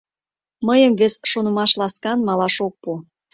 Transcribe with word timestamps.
—Мыйым 0.67 0.93
вес 0.99 1.13
шонымаш 1.31 1.71
ласкан 1.79 2.19
малаш 2.27 2.55
ок 2.67 2.73
пу. 2.81 2.91